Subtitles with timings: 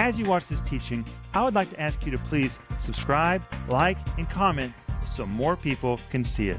[0.00, 3.98] As you watch this teaching, I would like to ask you to please subscribe, like,
[4.16, 4.72] and comment
[5.06, 6.58] so more people can see it.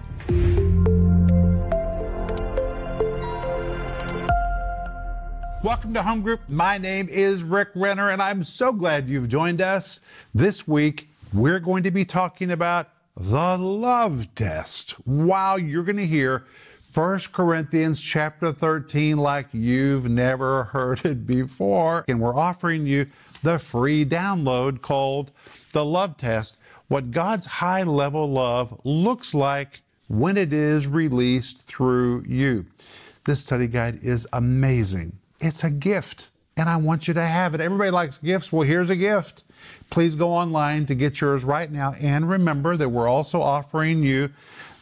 [5.64, 6.42] Welcome to Home Group.
[6.48, 10.02] My name is Rick Renner, and I'm so glad you've joined us.
[10.36, 15.04] This week, we're going to be talking about the love test.
[15.08, 16.46] Wow, you're going to hear
[16.94, 22.06] 1 Corinthians chapter 13 like you've never heard it before.
[22.08, 23.08] And we're offering you
[23.44, 25.32] the free download called
[25.74, 32.24] The Love Test What God's High Level Love Looks Like When It Is Released Through
[32.28, 32.66] You.
[33.26, 35.14] This study guide is amazing.
[35.40, 37.62] It's a gift, and I want you to have it.
[37.62, 38.52] Everybody likes gifts.
[38.52, 39.44] Well, here's a gift.
[39.90, 41.94] Please go online to get yours right now.
[42.02, 44.30] And remember that we're also offering you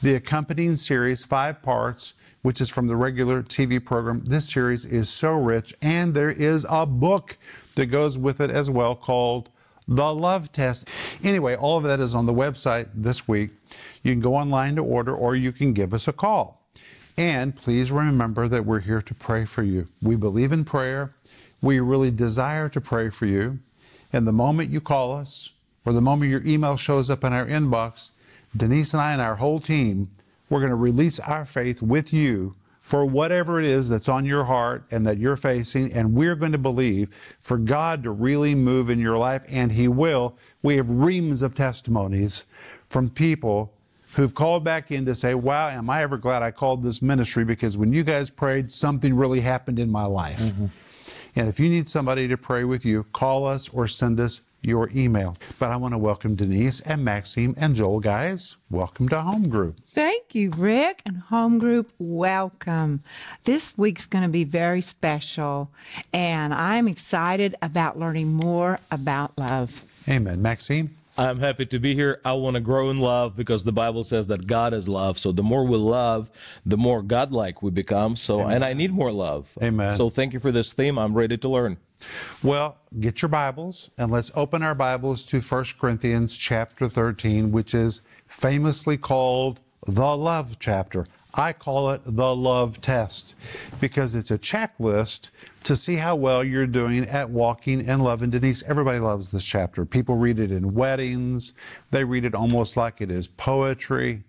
[0.01, 4.23] the accompanying series, five parts, which is from the regular TV program.
[4.23, 7.37] This series is so rich, and there is a book
[7.79, 9.49] that goes with it as well called
[9.87, 10.85] The Love Test.
[11.23, 13.51] Anyway, all of that is on the website this week.
[14.03, 16.67] You can go online to order, or you can give us a call.
[17.17, 19.87] And please remember that we're here to pray for you.
[20.01, 21.15] We believe in prayer.
[21.61, 23.59] We really desire to pray for you.
[24.11, 25.51] And the moment you call us,
[25.85, 28.11] or the moment your email shows up in our inbox,
[28.55, 30.09] Denise and I and our whole team,
[30.49, 32.55] we're going to release our faith with you
[32.89, 35.93] for whatever it is that's on your heart and that you're facing.
[35.93, 37.09] And we're going to believe
[37.39, 40.35] for God to really move in your life, and He will.
[40.63, 42.45] We have reams of testimonies
[42.89, 43.71] from people
[44.15, 47.45] who've called back in to say, Wow, am I ever glad I called this ministry
[47.45, 50.39] because when you guys prayed, something really happened in my life.
[50.39, 50.65] Mm-hmm.
[51.35, 54.89] And if you need somebody to pray with you, call us or send us your
[54.95, 55.37] email.
[55.57, 58.57] But I want to welcome Denise and Maxime and Joel, guys.
[58.69, 59.79] Welcome to Home Group.
[59.87, 61.91] Thank you, Rick and Home Group.
[61.99, 63.03] Welcome.
[63.45, 65.71] This week's going to be very special,
[66.13, 69.83] and I'm excited about learning more about love.
[70.07, 70.41] Amen.
[70.41, 70.95] Maxime?
[71.17, 72.21] I'm happy to be here.
[72.23, 75.19] I want to grow in love because the Bible says that God is love.
[75.19, 76.31] So the more we love,
[76.65, 78.15] the more godlike we become.
[78.15, 78.55] So, Amen.
[78.55, 79.57] and I need more love.
[79.61, 79.97] Amen.
[79.97, 80.97] So thank you for this theme.
[80.97, 81.77] I'm ready to learn.
[82.41, 87.73] Well, get your Bibles and let's open our Bibles to 1 Corinthians chapter 13, which
[87.73, 91.05] is famously called the love chapter.
[91.33, 93.35] I call it the love test
[93.81, 95.31] because it's a checklist
[95.65, 98.21] to see how well you're doing at walking in love.
[98.21, 99.85] And Denise, everybody loves this chapter.
[99.85, 101.51] People read it in weddings,
[101.91, 104.23] they read it almost like it is poetry,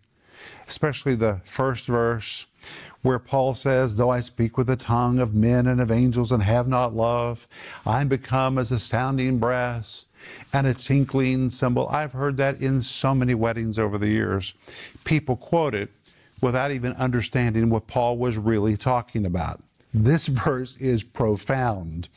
[0.68, 2.46] especially the first verse
[3.02, 6.42] where Paul says, Though I speak with the tongue of men and of angels and
[6.42, 7.48] have not love,
[7.86, 10.06] I'm become as a sounding brass
[10.52, 11.88] and a tinkling cymbal.
[11.88, 14.54] I've heard that in so many weddings over the years.
[15.04, 15.90] People quote it
[16.40, 19.62] without even understanding what Paul was really talking about.
[19.92, 22.08] This verse is profound.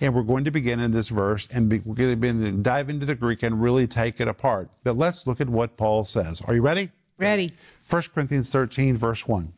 [0.00, 3.06] And we're going to begin in this verse and be, we're going to dive into
[3.06, 4.70] the Greek and really take it apart.
[4.84, 6.42] But let's look at what Paul says.
[6.42, 6.90] Are you ready?
[7.18, 7.52] Ready.
[7.90, 9.52] 1 Corinthians 13, verse 1.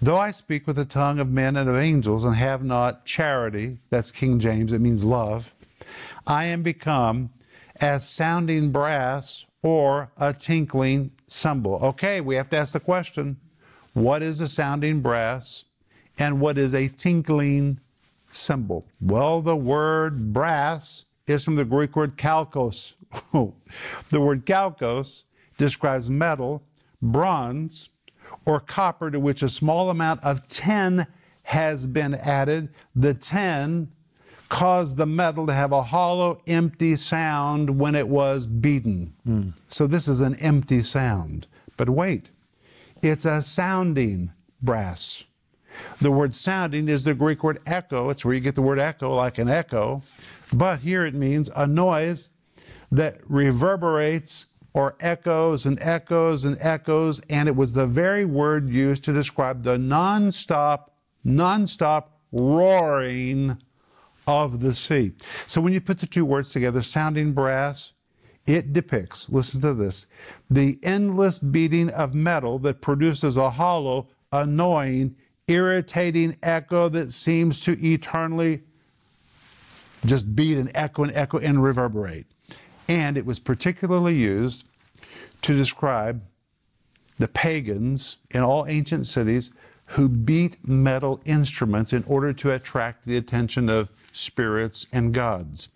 [0.00, 3.78] Though I speak with the tongue of men and of angels and have not charity,
[3.88, 5.54] that's King James, it means love,
[6.26, 7.30] I am become
[7.80, 11.76] as sounding brass or a tinkling cymbal.
[11.82, 13.38] Okay, we have to ask the question
[13.94, 15.64] what is a sounding brass
[16.18, 17.80] and what is a tinkling
[18.28, 18.84] cymbal?
[19.00, 22.94] Well, the word brass is from the Greek word kalkos.
[24.10, 25.24] the word kalkos
[25.56, 26.62] describes metal,
[27.00, 27.90] bronze,
[28.44, 31.06] or copper to which a small amount of tin
[31.44, 32.68] has been added.
[32.94, 33.90] The tin
[34.48, 39.14] caused the metal to have a hollow, empty sound when it was beaten.
[39.26, 39.52] Mm.
[39.68, 41.46] So this is an empty sound.
[41.76, 42.30] But wait,
[43.02, 44.32] it's a sounding
[44.62, 45.24] brass.
[46.00, 48.10] The word sounding is the Greek word echo.
[48.10, 50.02] It's where you get the word echo, like an echo.
[50.52, 52.30] But here it means a noise
[52.90, 54.46] that reverberates
[54.78, 57.20] or echoes and echoes and echoes.
[57.28, 60.90] And it was the very word used to describe the nonstop,
[61.26, 63.58] nonstop roaring
[64.28, 65.14] of the sea.
[65.48, 67.94] So when you put the two words together, sounding brass,
[68.46, 70.06] it depicts, listen to this,
[70.48, 75.16] the endless beating of metal that produces a hollow, annoying,
[75.48, 78.62] irritating echo that seems to eternally
[80.06, 82.26] just beat and echo and echo and reverberate.
[82.86, 84.67] And it was particularly used
[85.42, 86.22] to describe
[87.18, 89.50] the pagans in all ancient cities
[89.92, 95.70] who beat metal instruments in order to attract the attention of spirits and gods.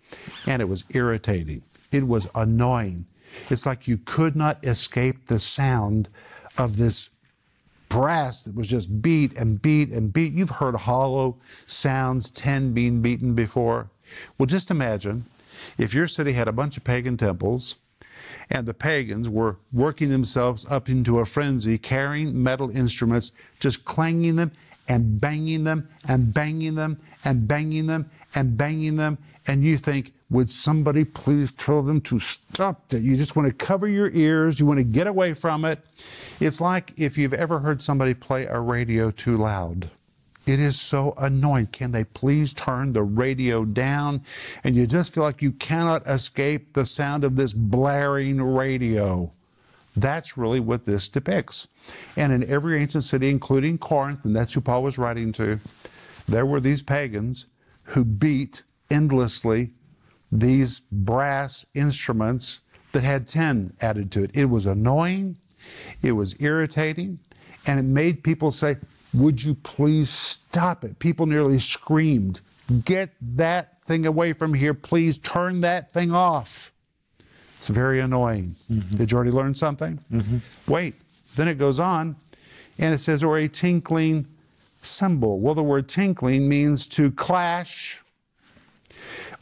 [0.45, 3.05] And it was irritating, it was annoying.
[3.49, 6.07] It's like you could not escape the sound
[6.57, 7.09] of this
[7.89, 10.33] brass that was just beat and beat and beat.
[10.33, 13.89] You've heard hollow sounds, tin being beaten before.
[14.37, 15.25] Well, just imagine
[15.77, 17.75] If your city had a bunch of pagan temples,
[18.49, 24.35] and the pagans were working themselves up into a frenzy, carrying metal instruments, just clanging
[24.35, 24.51] them
[24.87, 30.13] and banging them and banging them and banging them and banging them, and you think,
[30.29, 33.01] would somebody please tell them to stop that?
[33.01, 35.79] You just want to cover your ears, you want to get away from it.
[36.39, 39.89] It's like if you've ever heard somebody play a radio too loud.
[40.45, 41.67] It is so annoying.
[41.67, 44.23] Can they please turn the radio down?
[44.63, 49.31] And you just feel like you cannot escape the sound of this blaring radio.
[49.95, 51.67] That's really what this depicts.
[52.17, 55.59] And in every ancient city, including Corinth, and that's who Paul was writing to,
[56.27, 57.45] there were these pagans
[57.83, 59.71] who beat endlessly
[60.31, 62.59] these brass instruments
[62.91, 64.31] that had tin added to it.
[64.33, 65.37] It was annoying,
[66.01, 67.19] it was irritating,
[67.67, 68.77] and it made people say,
[69.13, 70.99] would you please stop it?
[70.99, 72.41] People nearly screamed,
[72.85, 74.73] Get that thing away from here.
[74.73, 76.71] Please turn that thing off.
[77.57, 78.55] It's very annoying.
[78.71, 78.97] Mm-hmm.
[78.97, 79.99] Did you already learn something?
[80.11, 80.71] Mm-hmm.
[80.71, 80.95] Wait.
[81.35, 82.15] Then it goes on
[82.77, 84.27] and it says, or a tinkling
[84.81, 85.39] cymbal.
[85.39, 88.01] Well, the word tinkling means to clash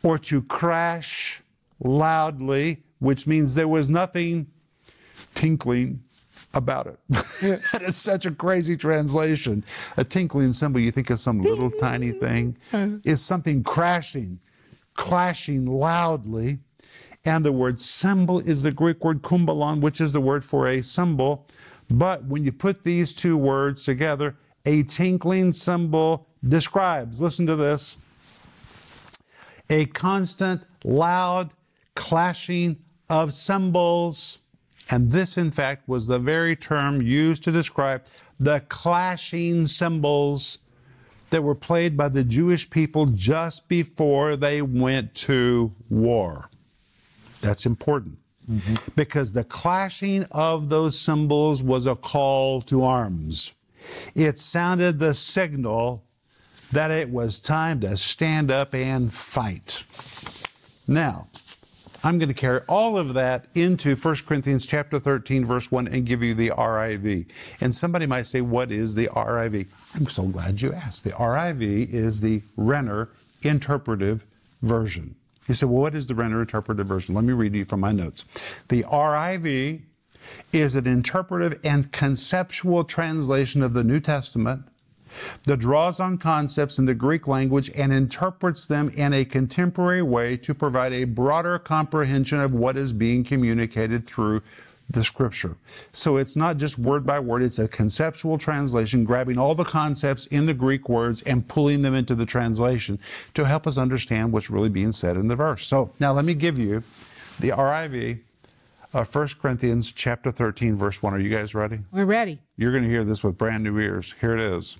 [0.03, 1.41] or to crash
[1.79, 4.47] loudly, which means there was nothing
[5.33, 6.03] tinkling
[6.53, 6.99] about it.
[7.09, 9.63] that is such a crazy translation.
[9.97, 12.97] A tinkling cymbal, you think of some little tiny thing, uh-huh.
[13.03, 14.39] is something crashing,
[14.93, 16.59] clashing loudly.
[17.23, 20.81] And the word cymbal is the Greek word kumbalon, which is the word for a
[20.81, 21.45] cymbal.
[21.89, 27.97] But when you put these two words together, a tinkling cymbal describes, listen to this,
[29.69, 31.51] a constant, loud
[31.95, 32.77] clashing
[33.09, 34.39] of cymbals
[34.91, 38.03] and this, in fact, was the very term used to describe
[38.39, 40.59] the clashing cymbals
[41.29, 46.49] that were played by the Jewish people just before they went to war.
[47.41, 48.17] That's important.
[48.51, 48.75] Mm-hmm.
[48.95, 53.53] Because the clashing of those cymbals was a call to arms.
[54.13, 56.03] It sounded the signal
[56.71, 59.83] that it was time to stand up and fight.
[60.87, 61.27] Now,
[62.03, 66.05] I'm going to carry all of that into 1 Corinthians chapter 13 verse 1 and
[66.05, 67.27] give you the RIV.
[67.59, 69.67] And somebody might say what is the RIV?
[69.95, 71.03] I'm so glad you asked.
[71.03, 73.09] The RIV is the Renner
[73.43, 74.25] interpretive
[74.61, 75.15] version.
[75.47, 77.13] You say, well, what is the Renner interpretive version?
[77.13, 78.25] Let me read you from my notes.
[78.69, 79.81] The RIV
[80.53, 84.63] is an interpretive and conceptual translation of the New Testament
[85.43, 90.37] that draws on concepts in the Greek language and interprets them in a contemporary way
[90.37, 94.41] to provide a broader comprehension of what is being communicated through
[94.89, 95.55] the scripture.
[95.93, 100.25] So it's not just word by word, it's a conceptual translation, grabbing all the concepts
[100.27, 102.99] in the Greek words and pulling them into the translation
[103.33, 105.65] to help us understand what's really being said in the verse.
[105.65, 106.83] So now let me give you
[107.39, 108.21] the RIV
[108.93, 111.13] of uh, 1 Corinthians chapter 13, verse 1.
[111.13, 111.79] Are you guys ready?
[111.91, 112.39] We're ready.
[112.57, 114.15] You're going to hear this with brand new ears.
[114.19, 114.77] Here it is.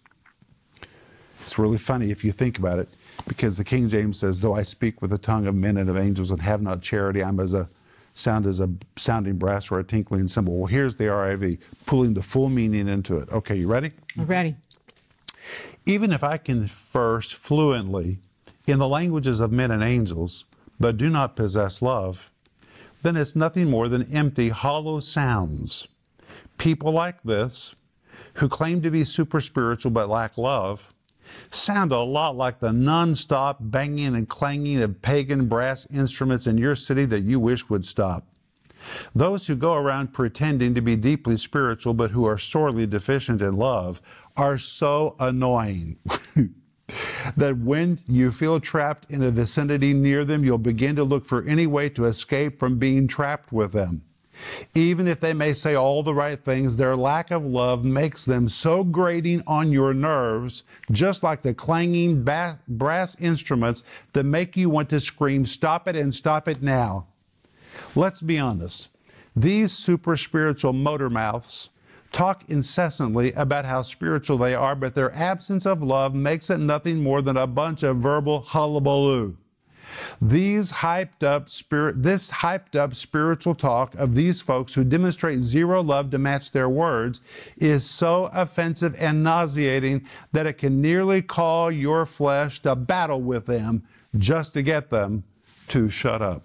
[1.41, 2.89] It's really funny if you think about it,
[3.27, 5.97] because the King James says, "Though I speak with the tongue of men and of
[5.97, 7.67] angels and have not charity, I'm as a
[8.13, 12.23] sound as a sounding brass or a tinkling cymbal." Well, here's the RIV, pulling the
[12.23, 13.29] full meaning into it.
[13.29, 13.91] Okay, you ready?
[14.15, 14.55] We're ready.
[15.85, 18.19] Even if I converse fluently
[18.67, 20.45] in the languages of men and angels,
[20.79, 22.29] but do not possess love,
[23.01, 25.87] then it's nothing more than empty, hollow sounds.
[26.59, 27.75] People like this,
[28.35, 30.90] who claim to be super spiritual but lack love,
[31.49, 36.75] sound a lot like the nonstop banging and clanging of pagan brass instruments in your
[36.75, 38.27] city that you wish would stop.
[39.13, 43.55] Those who go around pretending to be deeply spiritual but who are sorely deficient in
[43.55, 44.01] love
[44.35, 45.97] are so annoying.
[47.37, 51.43] that when you feel trapped in a vicinity near them, you'll begin to look for
[51.43, 54.03] any way to escape from being trapped with them.
[54.73, 58.49] Even if they may say all the right things, their lack of love makes them
[58.49, 63.83] so grating on your nerves, just like the clanging ba- brass instruments
[64.13, 67.07] that make you want to scream, Stop it and stop it now.
[67.95, 68.89] Let's be honest.
[69.35, 71.69] These super spiritual motor mouths
[72.11, 77.01] talk incessantly about how spiritual they are, but their absence of love makes it nothing
[77.01, 79.37] more than a bunch of verbal hullabaloo.
[80.21, 85.81] These hyped up spirit, this hyped up spiritual talk of these folks who demonstrate zero
[85.81, 87.21] love to match their words
[87.57, 93.45] is so offensive and nauseating that it can nearly call your flesh to battle with
[93.45, 93.83] them
[94.17, 95.23] just to get them
[95.67, 96.43] to shut up.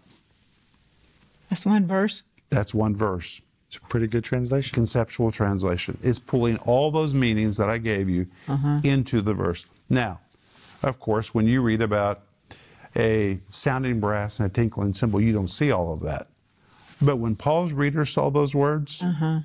[1.51, 2.23] That's one verse.
[2.51, 3.41] That's one verse.
[3.69, 4.73] It's a pretty good translation.
[4.75, 5.99] Conceptual translation.
[6.03, 8.81] It's pulling all those meanings that I gave you uh-huh.
[8.85, 9.67] into the verse.
[9.91, 10.21] Now,
[10.83, 12.23] of course, when you read about
[12.97, 16.29] a sounding brass and a tinkling cymbal, you don't see all of that.
[17.01, 19.41] But when Paul's readers saw those words, uh-huh.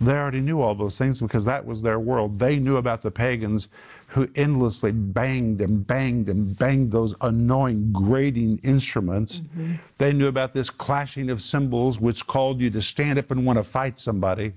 [0.00, 2.40] they already knew all those things because that was their world.
[2.40, 3.68] They knew about the pagans
[4.08, 9.40] who endlessly banged and banged and banged those annoying grating instruments.
[9.40, 9.74] Mm-hmm.
[9.98, 13.58] They knew about this clashing of cymbals, which called you to stand up and want
[13.58, 14.54] to fight somebody.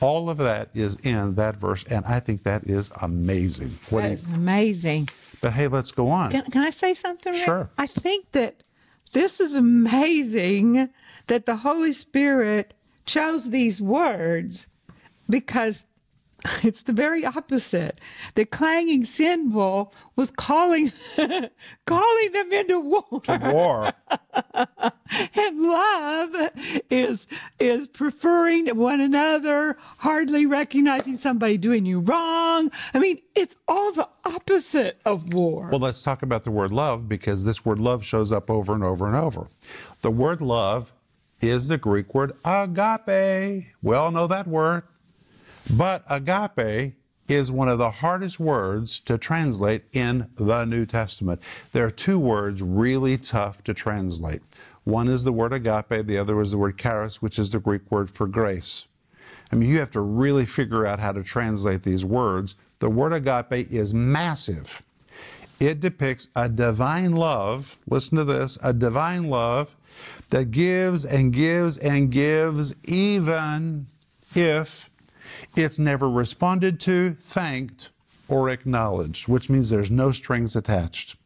[0.00, 3.68] All of that is in that verse, and I think that is amazing.
[3.90, 5.10] What do you- amazing.
[5.40, 6.30] But hey, let's go on.
[6.30, 7.32] Can, can I say something?
[7.32, 7.42] Rick?
[7.42, 7.70] Sure.
[7.78, 8.62] I think that
[9.12, 10.90] this is amazing
[11.26, 12.74] that the Holy Spirit
[13.06, 14.66] chose these words
[15.28, 15.84] because
[16.62, 17.98] it's the very opposite.
[18.34, 20.92] The clanging cymbal was calling
[21.86, 23.04] calling them into war.
[23.28, 23.92] War.
[25.36, 26.50] And love
[26.88, 27.26] is
[27.58, 32.70] is preferring one another, hardly recognizing somebody doing you wrong.
[32.94, 35.68] I mean, it's all the opposite of war.
[35.70, 38.84] Well, let's talk about the word love because this word love shows up over and
[38.84, 39.48] over and over.
[40.02, 40.92] The word love
[41.40, 43.66] is the Greek word agape.
[43.82, 44.84] We all know that word.
[45.68, 46.94] But agape
[47.28, 51.40] is one of the hardest words to translate in the New Testament.
[51.72, 54.42] There are two words really tough to translate.
[54.84, 57.88] One is the word agape, the other is the word charis, which is the Greek
[57.90, 58.88] word for grace.
[59.52, 62.54] I mean, you have to really figure out how to translate these words.
[62.78, 64.82] The word agape is massive.
[65.60, 69.76] It depicts a divine love, listen to this, a divine love
[70.30, 73.86] that gives and gives and gives even
[74.34, 74.88] if
[75.56, 77.90] it's never responded to, thanked,
[78.28, 81.16] or acknowledged, which means there's no strings attached.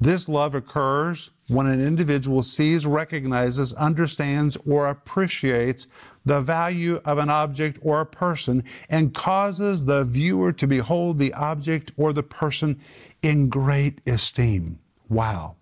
[0.00, 5.86] This love occurs when an individual sees, recognizes, understands, or appreciates
[6.24, 11.32] the value of an object or a person and causes the viewer to behold the
[11.34, 12.80] object or the person
[13.22, 14.78] in great esteem.
[15.08, 15.56] Wow.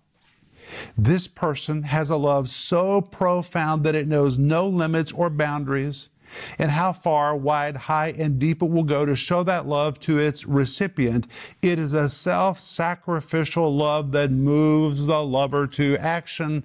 [0.97, 6.09] This person has a love so profound that it knows no limits or boundaries,
[6.57, 10.17] and how far, wide, high, and deep it will go to show that love to
[10.17, 11.27] its recipient.
[11.61, 16.63] It is a self sacrificial love that moves the lover to action,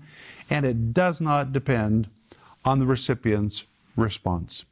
[0.51, 2.09] and it does not depend
[2.65, 3.65] on the recipient's
[3.97, 4.65] response.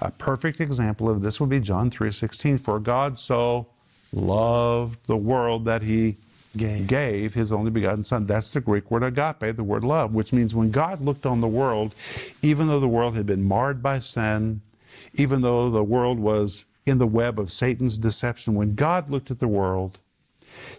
[0.00, 3.66] A perfect example of this would be John 3:16 for God so
[4.12, 6.16] loved the world that he
[6.56, 6.88] Gave.
[6.88, 8.26] gave his only begotten son.
[8.26, 11.48] That's the Greek word agape, the word love, which means when God looked on the
[11.48, 11.94] world,
[12.42, 14.60] even though the world had been marred by sin,
[15.14, 19.38] even though the world was in the web of Satan's deception, when God looked at
[19.38, 19.98] the world,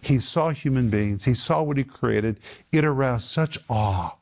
[0.02, 2.38] he saw human beings, he saw what he created.
[2.72, 4.16] It aroused such awe,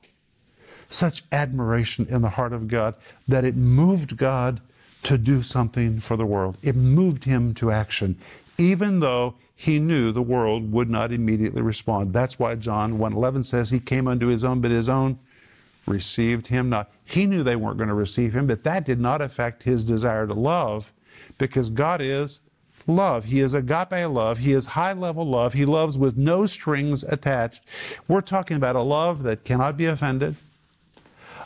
[0.89, 2.95] such admiration in the heart of God
[3.27, 4.61] that it moved God
[5.03, 6.57] to do something for the world.
[6.61, 8.17] It moved him to action,
[8.57, 12.13] even though he knew the world would not immediately respond.
[12.13, 15.19] That's why John 1:11 says he came unto his own, but his own
[15.85, 16.89] received him not.
[17.03, 20.25] He knew they weren't going to receive him, but that did not affect his desire
[20.27, 20.93] to love
[21.37, 22.39] because God is
[22.87, 23.25] love.
[23.25, 24.37] He is agape love.
[24.37, 25.51] He is high level love.
[25.51, 27.61] He loves with no strings attached.
[28.07, 30.37] We're talking about a love that cannot be offended,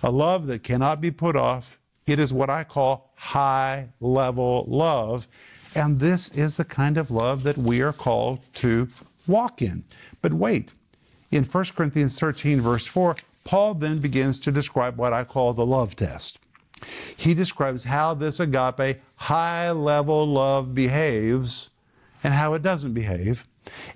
[0.03, 1.79] a love that cannot be put off.
[2.05, 5.27] It is what I call high level love.
[5.75, 8.89] And this is the kind of love that we are called to
[9.27, 9.83] walk in.
[10.21, 10.73] But wait,
[11.31, 15.65] in 1 Corinthians 13, verse 4, Paul then begins to describe what I call the
[15.65, 16.39] love test.
[17.17, 21.69] He describes how this agape, high level love behaves
[22.23, 23.47] and how it doesn't behave.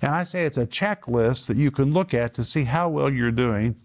[0.02, 3.10] And I say it's a checklist that you can look at to see how well
[3.10, 3.76] you're doing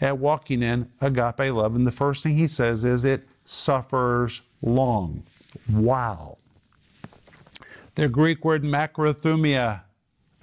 [0.00, 1.74] at walking in agape love.
[1.74, 5.24] And the first thing he says is it suffers long.
[5.72, 6.38] Wow.
[7.94, 9.82] The Greek word macrothumia,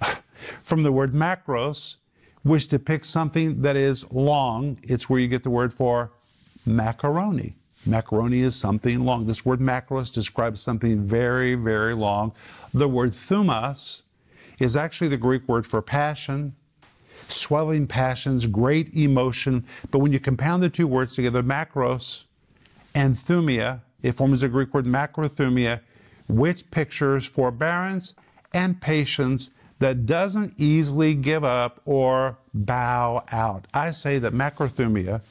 [0.62, 1.96] from the word macros,
[2.42, 4.78] which depicts something that is long.
[4.82, 6.12] It's where you get the word for
[6.64, 7.56] macaroni.
[7.84, 9.26] Macaroni is something long.
[9.26, 12.32] This word macros describes something very, very long.
[12.72, 14.02] The word thumos
[14.58, 16.54] is actually the Greek word for passion,
[17.28, 19.64] swelling passions, great emotion.
[19.90, 22.24] But when you compound the two words together, macros
[22.94, 25.80] and thumia, it forms a Greek word macrothumia,
[26.32, 28.14] which pictures forbearance
[28.54, 29.50] and patience
[29.82, 33.66] that doesn't easily give up or bow out.
[33.74, 35.22] I say that macrothumia,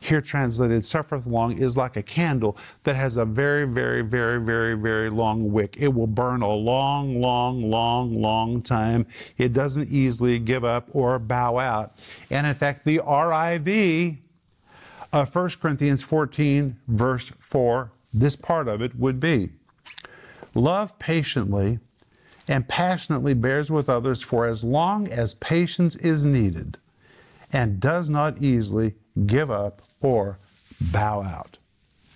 [0.00, 4.74] here translated suffereth long, is like a candle that has a very, very, very, very,
[4.78, 5.76] very long wick.
[5.78, 9.06] It will burn a long, long, long, long time.
[9.36, 12.02] It doesn't easily give up or bow out.
[12.30, 14.18] And in fact, the RIV
[15.12, 19.50] of uh, 1 Corinthians 14, verse 4, this part of it would be
[20.54, 21.78] Love patiently
[22.48, 26.78] and passionately bears with others for as long as patience is needed.
[27.52, 28.94] and does not easily
[29.26, 30.38] give up or
[30.80, 31.58] bow out.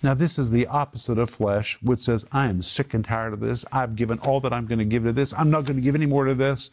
[0.01, 3.39] Now, this is the opposite of flesh, which says, I am sick and tired of
[3.39, 3.65] this.
[3.71, 5.33] I've given all that I'm going to give to this.
[5.33, 6.71] I'm not going to give any more to this.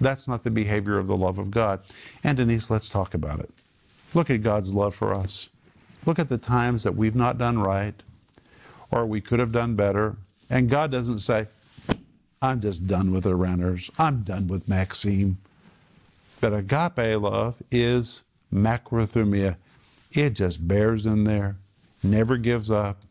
[0.00, 1.80] That's not the behavior of the love of God.
[2.24, 3.50] And Denise, let's talk about it.
[4.12, 5.50] Look at God's love for us.
[6.04, 7.94] Look at the times that we've not done right
[8.90, 10.16] or we could have done better.
[10.50, 11.46] And God doesn't say,
[12.40, 13.90] I'm just done with the Renners.
[13.98, 15.38] I'm done with Maxime.
[16.40, 18.22] But agape love is
[18.52, 19.56] macrothumia.
[20.12, 21.56] It just bears in there,
[22.02, 23.02] never gives up,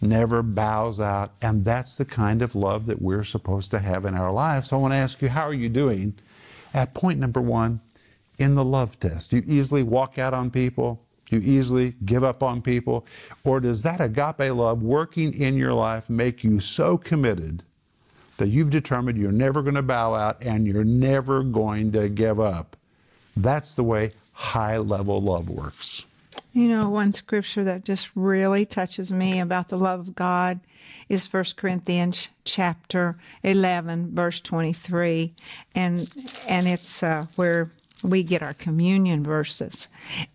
[0.00, 1.32] never bows out.
[1.42, 4.68] And that's the kind of love that we're supposed to have in our lives.
[4.68, 6.14] So I want to ask you, how are you doing
[6.72, 7.80] at point number one
[8.38, 9.32] in the love test?
[9.32, 11.04] Do you easily walk out on people?
[11.30, 13.06] You easily give up on people?
[13.44, 17.62] Or does that agape love working in your life make you so committed
[18.40, 22.40] that you've determined you're never going to bow out and you're never going to give
[22.40, 22.74] up.
[23.36, 26.06] That's the way high level love works.
[26.54, 30.58] You know, one scripture that just really touches me about the love of God
[31.08, 35.32] is 1 Corinthians chapter 11 verse 23
[35.74, 36.10] and
[36.48, 37.70] and it's uh, where
[38.02, 39.86] we get our communion verses.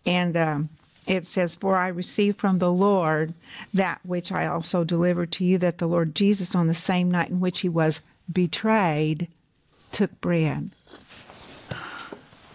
[0.06, 0.70] And um,
[1.08, 3.34] it says, For I received from the Lord
[3.74, 7.30] that which I also delivered to you, that the Lord Jesus, on the same night
[7.30, 9.28] in which he was betrayed,
[9.92, 10.72] took bread.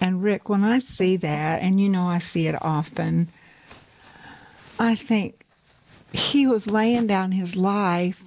[0.01, 3.29] And Rick, when I see that, and you know I see it often,
[4.79, 5.45] I think
[6.13, 8.25] he was laying down his life.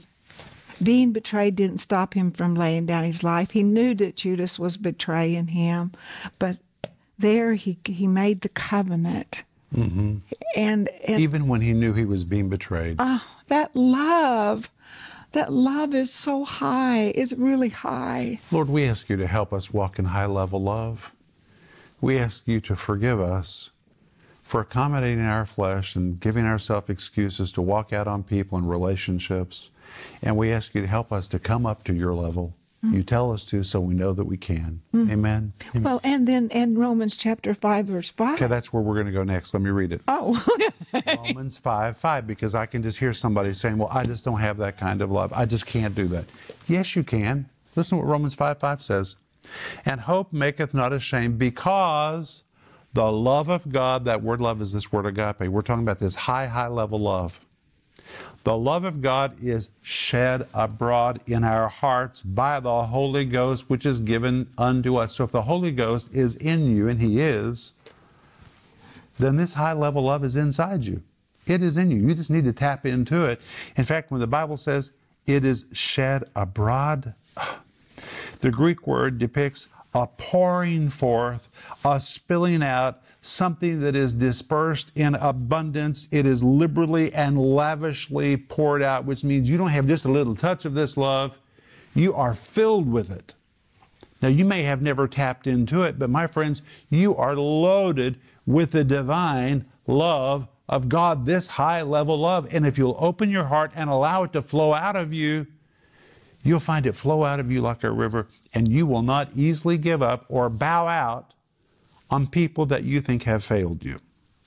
[0.81, 3.51] Being betrayed didn't stop him from laying down his life.
[3.51, 5.91] He knew that Judas was betraying him,
[6.39, 6.57] but
[7.17, 10.17] there he he made the covenant Mm-hmm.
[10.55, 12.97] And, and, even when he knew he was being betrayed.
[12.99, 14.69] Oh, that love.
[15.31, 17.11] That love is so high.
[17.15, 18.39] It's really high.
[18.51, 21.11] Lord, we ask you to help us walk in high level love.
[22.01, 23.71] We ask you to forgive us
[24.43, 29.71] for accommodating our flesh and giving ourselves excuses to walk out on people and relationships.
[30.21, 32.53] And we ask you to help us to come up to your level
[32.91, 34.81] you tell us to, so we know that we can.
[34.93, 35.11] Mm.
[35.11, 35.53] Amen.
[35.75, 38.35] Well, and then in Romans chapter 5, verse 5.
[38.35, 39.53] Okay, that's where we're going to go next.
[39.53, 40.01] Let me read it.
[40.07, 40.43] Oh,
[41.07, 44.57] Romans 5, 5, because I can just hear somebody saying, Well, I just don't have
[44.57, 45.31] that kind of love.
[45.33, 46.25] I just can't do that.
[46.67, 47.49] Yes, you can.
[47.75, 49.15] Listen to what Romans 5, 5 says.
[49.85, 52.43] And hope maketh not ashamed, because
[52.93, 55.47] the love of God, that word love is this word agape.
[55.47, 57.39] We're talking about this high, high level love.
[58.43, 63.85] The love of God is shed abroad in our hearts by the Holy Ghost, which
[63.85, 65.15] is given unto us.
[65.15, 67.71] So if the Holy Ghost is in you, and He is,
[69.17, 71.01] then this high level love is inside you.
[71.45, 71.97] It is in you.
[72.07, 73.41] You just need to tap into it.
[73.77, 74.91] In fact, when the Bible says
[75.25, 77.13] it is shed abroad,
[78.41, 81.49] the Greek word depicts a pouring forth,
[81.85, 86.07] a spilling out, something that is dispersed in abundance.
[86.11, 90.35] It is liberally and lavishly poured out, which means you don't have just a little
[90.35, 91.37] touch of this love,
[91.95, 93.33] you are filled with it.
[94.21, 98.71] Now, you may have never tapped into it, but my friends, you are loaded with
[98.71, 102.47] the divine love of God, this high level love.
[102.51, 105.47] And if you'll open your heart and allow it to flow out of you,
[106.43, 109.77] you'll find it flow out of you like a river, and you will not easily
[109.77, 111.33] give up or bow out
[112.09, 113.99] on people that you think have failed you.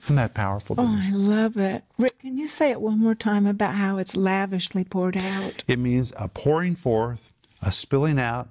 [0.03, 0.75] Isn't that powerful?
[0.79, 1.83] Oh, I love it.
[1.97, 5.63] Rick, can you say it one more time about how it's lavishly poured out?
[5.67, 8.47] It means a pouring forth, a spilling out,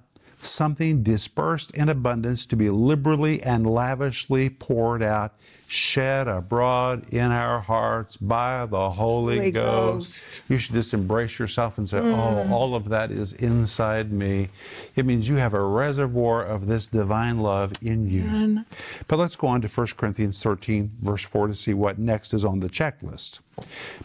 [0.48, 5.34] something dispersed in abundance to be liberally and lavishly poured out
[5.68, 10.24] shed abroad in our hearts by the Holy, Holy Ghost.
[10.24, 10.42] Ghost.
[10.48, 12.16] You should just embrace yourself and say, mm.
[12.16, 14.48] Oh, all of that is inside me.
[14.94, 18.22] It means you have a reservoir of this divine love in you.
[18.24, 18.66] Man.
[19.08, 22.44] But let's go on to 1 Corinthians 13, verse 4, to see what next is
[22.44, 23.40] on the checklist.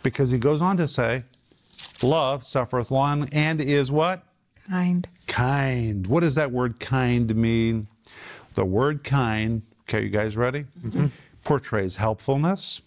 [0.01, 1.23] Because he goes on to say,
[2.01, 4.23] Love suffereth long and is what?
[4.67, 5.07] Kind.
[5.31, 6.07] Kind.
[6.07, 7.87] What does that word kind mean?
[8.53, 10.65] The word kind, okay, you guys ready?
[10.83, 11.07] Mm-hmm
[11.43, 12.81] portrays helpfulness,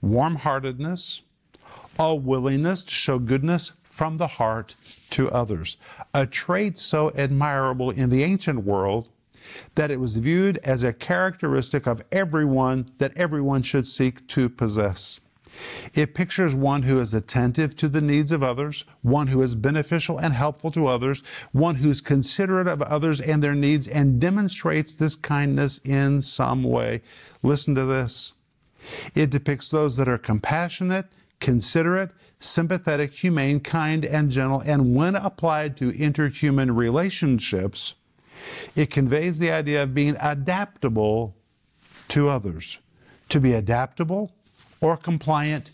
[0.00, 1.22] warm heartedness,
[1.98, 4.74] a willingness to show goodness from the heart
[5.10, 5.76] to others.
[6.14, 9.08] A trait so admirable in the ancient world
[9.74, 15.20] that it was viewed as a characteristic of everyone that everyone should seek to possess.
[15.94, 20.18] It pictures one who is attentive to the needs of others, one who is beneficial
[20.18, 25.16] and helpful to others, one who's considerate of others and their needs, and demonstrates this
[25.16, 27.02] kindness in some way.
[27.42, 28.34] Listen to this.
[29.14, 31.06] It depicts those that are compassionate,
[31.40, 37.94] considerate, sympathetic, humane, kind, and gentle, and when applied to interhuman relationships,
[38.76, 41.36] it conveys the idea of being adaptable
[42.08, 42.78] to others,
[43.28, 44.32] to be adaptable
[44.80, 45.70] or compliant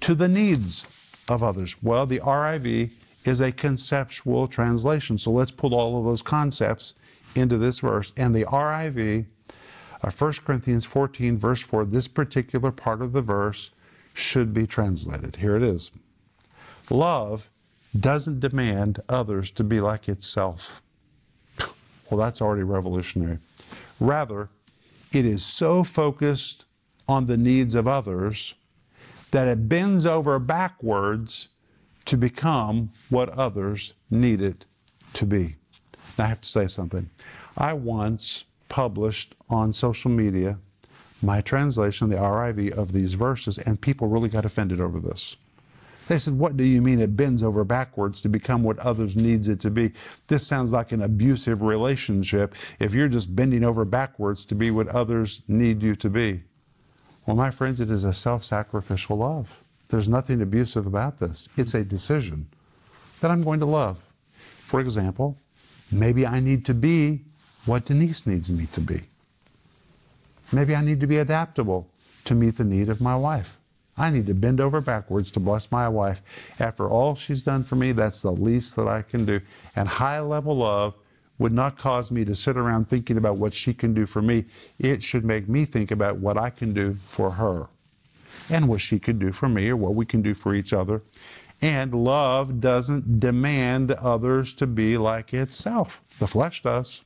[0.00, 0.86] to the needs
[1.28, 1.82] of others.
[1.82, 2.90] Well, the RIV
[3.26, 5.18] is a conceptual translation.
[5.18, 6.94] So let's put all of those concepts
[7.34, 8.12] into this verse.
[8.16, 9.26] And the RIV
[10.02, 13.70] of uh, 1 Corinthians 14, verse 4, this particular part of the verse
[14.14, 15.36] should be translated.
[15.36, 15.90] Here it is
[16.90, 17.50] Love
[17.98, 20.82] doesn't demand others to be like itself.
[22.10, 23.38] Well, that's already revolutionary.
[24.00, 24.48] Rather,
[25.12, 26.64] it is so focused
[27.08, 28.54] on the needs of others
[29.30, 31.48] that it bends over backwards
[32.04, 34.64] to become what others need it
[35.12, 35.56] to be.
[36.16, 37.10] Now, I have to say something.
[37.56, 40.58] I once published on social media
[41.20, 45.36] my translation, the RIV, of these verses, and people really got offended over this.
[46.06, 49.48] They said, What do you mean it bends over backwards to become what others needs
[49.48, 49.92] it to be?
[50.28, 54.88] This sounds like an abusive relationship if you're just bending over backwards to be what
[54.88, 56.44] others need you to be.
[57.28, 59.62] Well, my friends, it is a self sacrificial love.
[59.90, 61.46] There's nothing abusive about this.
[61.58, 62.46] It's a decision
[63.20, 64.00] that I'm going to love.
[64.30, 65.36] For example,
[65.92, 67.20] maybe I need to be
[67.66, 69.02] what Denise needs me to be.
[70.52, 71.86] Maybe I need to be adaptable
[72.24, 73.58] to meet the need of my wife.
[73.98, 76.22] I need to bend over backwards to bless my wife.
[76.58, 79.42] After all she's done for me, that's the least that I can do.
[79.76, 80.94] And high level love
[81.38, 84.44] would not cause me to sit around thinking about what she can do for me.
[84.78, 87.68] It should make me think about what I can do for her
[88.50, 91.02] and what she can do for me or what we can do for each other.
[91.60, 96.02] And love doesn't demand others to be like itself.
[96.18, 97.04] The flesh does,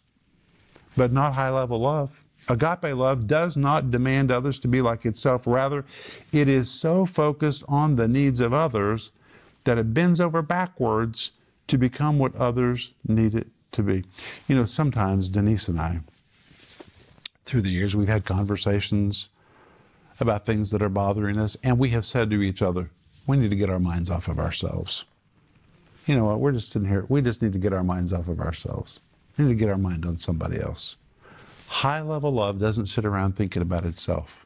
[0.96, 2.22] but not high level love.
[2.48, 5.46] Agape love does not demand others to be like itself.
[5.46, 5.84] Rather,
[6.32, 9.12] it is so focused on the needs of others
[9.64, 11.32] that it bends over backwards
[11.68, 14.04] to become what others need it to be.
[14.48, 16.00] You know, sometimes Denise and I,
[17.44, 19.28] through the years, we've had conversations
[20.20, 22.90] about things that are bothering us, and we have said to each other,
[23.26, 25.04] we need to get our minds off of ourselves.
[26.06, 26.40] You know what?
[26.40, 27.06] We're just sitting here.
[27.08, 29.00] We just need to get our minds off of ourselves.
[29.36, 30.96] We need to get our mind on somebody else.
[31.68, 34.44] High level love doesn't sit around thinking about itself,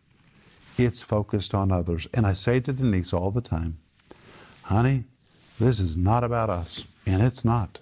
[0.79, 2.07] it's focused on others.
[2.15, 3.79] And I say to Denise all the time,
[4.65, 5.05] honey,
[5.59, 6.87] this is not about us.
[7.07, 7.81] And it's not.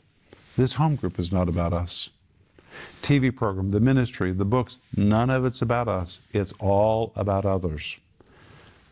[0.56, 2.10] This home group is not about us.
[3.02, 6.20] TV program, the ministry, the books, none of it's about us.
[6.32, 7.98] It's all about others.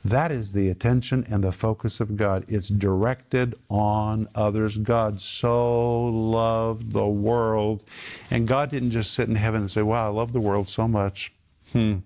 [0.04, 2.44] That is the attention and the focus of God.
[2.48, 4.76] It's directed on others.
[4.76, 7.84] God so loved the world.
[8.30, 10.88] And God didn't just sit in heaven and say, Wow, I love the world so
[10.88, 11.32] much,
[11.70, 11.98] hmm,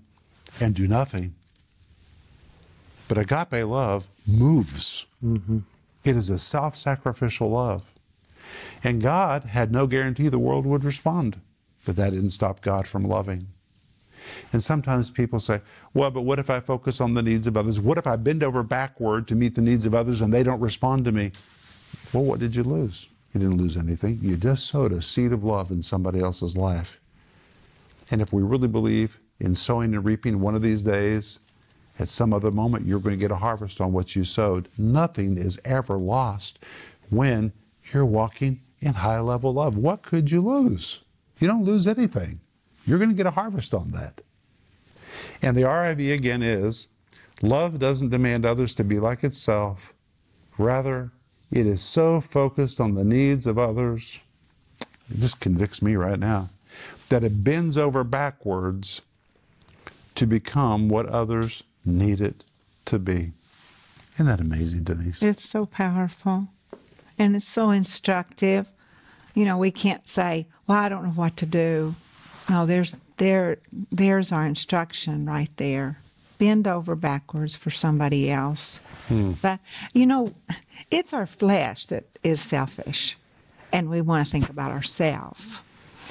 [0.60, 1.34] and do nothing.
[3.08, 5.06] But agape love moves.
[5.24, 5.60] Mm-hmm.
[6.04, 7.90] It is a self sacrificial love.
[8.84, 11.40] And God had no guarantee the world would respond,
[11.84, 13.48] but that didn't stop God from loving.
[14.52, 15.60] And sometimes people say,
[15.94, 17.80] well, but what if I focus on the needs of others?
[17.80, 20.60] What if I bend over backward to meet the needs of others and they don't
[20.60, 21.32] respond to me?
[22.12, 23.08] Well, what did you lose?
[23.32, 24.18] You didn't lose anything.
[24.22, 27.00] You just sowed a seed of love in somebody else's life.
[28.10, 31.38] And if we really believe in sowing and reaping one of these days,
[31.98, 34.68] at some other moment, you're going to get a harvest on what you sowed.
[34.76, 36.58] Nothing is ever lost
[37.10, 37.52] when
[37.92, 39.76] you're walking in high level love.
[39.76, 41.02] What could you lose?
[41.38, 42.40] You don't lose anything.
[42.86, 44.20] You're going to get a harvest on that.
[45.42, 46.88] And the RIV again is
[47.42, 49.92] love doesn't demand others to be like itself.
[50.58, 51.12] Rather,
[51.50, 54.20] it is so focused on the needs of others.
[55.10, 56.50] It just convicts me right now
[57.08, 59.02] that it bends over backwards
[60.14, 62.44] to become what others need it
[62.86, 63.32] to be.
[64.14, 65.22] Isn't that amazing, Denise?
[65.22, 66.48] It's so powerful
[67.18, 68.70] and it's so instructive.
[69.34, 71.94] You know, we can't say, well, I don't know what to do.
[72.48, 73.58] No, there's there
[73.90, 76.00] there's our instruction right there.
[76.38, 78.78] Bend over backwards for somebody else.
[79.08, 79.32] Hmm.
[79.42, 79.60] But
[79.94, 80.34] you know,
[80.90, 83.16] it's our flesh that is selfish
[83.72, 85.60] and we want to think about ourselves.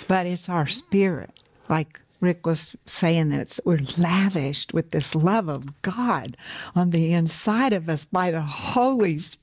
[0.08, 1.32] But it's our spirit,
[1.70, 6.38] like Rick was saying that it's, we're lavished with this love of God
[6.76, 9.42] on the inside of us by the Holy Spirit.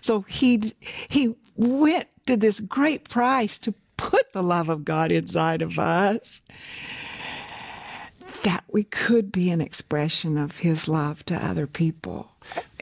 [0.00, 0.72] So he
[1.08, 6.40] he went to this great price to put the love of God inside of us,
[8.44, 12.32] that we could be an expression of His love to other people.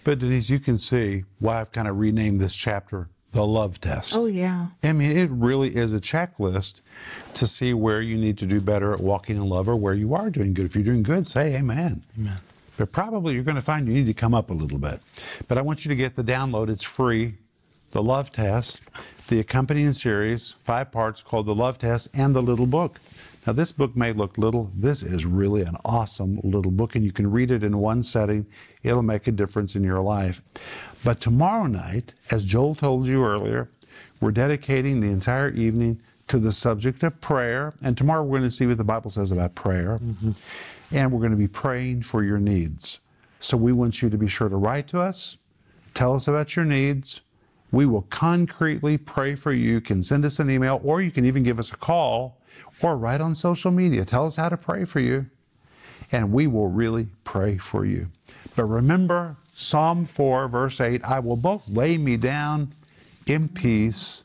[0.05, 4.17] But Denise, you can see why I've kind of renamed this chapter the love test.
[4.17, 4.69] Oh, yeah.
[4.83, 6.81] I mean, it really is a checklist
[7.35, 10.15] to see where you need to do better at walking in love or where you
[10.15, 10.65] are doing good.
[10.67, 12.05] If you're doing good, say amen.
[12.19, 12.39] Amen.
[12.79, 15.01] But probably you're going to find you need to come up a little bit.
[15.49, 16.71] But I want you to get the download.
[16.71, 17.35] It's free
[17.91, 18.83] the love test,
[19.29, 23.01] the accompanying series, five parts called the love test, and the little book.
[23.47, 24.71] Now, this book may look little.
[24.75, 28.47] This is really an awesome little book, and you can read it in one setting.
[28.83, 30.43] It'll make a difference in your life.
[31.03, 33.71] But tomorrow night, as Joel told you earlier,
[34.21, 37.73] we're dedicating the entire evening to the subject of prayer.
[37.83, 39.99] And tomorrow we're going to see what the Bible says about prayer.
[39.99, 40.33] Mm-hmm.
[40.93, 43.01] And we're going to be praying for your needs.
[43.41, 45.39] So we want you to be sure to write to us,
[45.95, 47.21] tell us about your needs.
[47.71, 49.75] We will concretely pray for you.
[49.75, 52.41] You can send us an email, or you can even give us a call,
[52.83, 54.05] or write on social media.
[54.05, 55.27] Tell us how to pray for you,
[56.11, 58.09] and we will really pray for you.
[58.57, 62.73] But remember Psalm 4, verse 8 I will both lay me down
[63.27, 64.25] in peace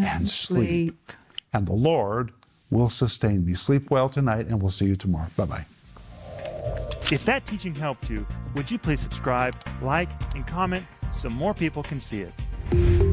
[0.00, 1.12] and sleep.
[1.52, 2.30] And the Lord
[2.70, 3.54] will sustain me.
[3.54, 5.28] Sleep well tonight, and we'll see you tomorrow.
[5.36, 5.64] Bye bye.
[7.10, 11.82] If that teaching helped you, would you please subscribe, like, and comment so more people
[11.82, 13.09] can see it?